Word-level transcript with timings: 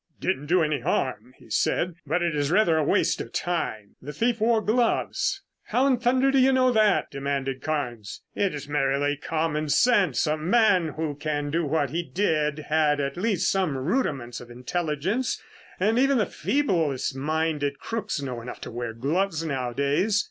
"It 0.17 0.21
didn't 0.25 0.47
do 0.47 0.63
any 0.63 0.79
harm," 0.79 1.35
he 1.37 1.51
said, 1.51 1.93
"but 2.07 2.23
it 2.23 2.35
is 2.35 2.49
rather 2.49 2.75
a 2.75 2.83
waste 2.83 3.21
of 3.21 3.31
time. 3.31 3.97
The 4.01 4.11
thief 4.11 4.41
wore 4.41 4.59
gloves." 4.59 5.43
"How 5.65 5.85
in 5.85 5.99
thunder 5.99 6.31
do 6.31 6.39
you 6.39 6.51
know 6.51 6.71
that?" 6.71 7.11
demanded 7.11 7.61
Carnes. 7.61 8.23
"It's 8.33 8.67
merely 8.67 9.15
common 9.15 9.69
sense. 9.69 10.25
A 10.25 10.37
man 10.37 10.93
who 10.95 11.13
can 11.13 11.51
do 11.51 11.65
what 11.67 11.91
he 11.91 12.01
did 12.01 12.57
had 12.67 12.99
at 12.99 13.15
least 13.15 13.51
some 13.51 13.77
rudiments 13.77 14.41
of 14.41 14.49
intelligence, 14.49 15.39
and 15.79 15.99
even 15.99 16.17
the 16.17 16.25
feeblest 16.25 17.15
minded 17.15 17.77
crooks 17.77 18.19
know 18.19 18.41
enough 18.41 18.59
to 18.61 18.71
wear 18.71 18.93
gloves 18.93 19.45
nowadays." 19.45 20.19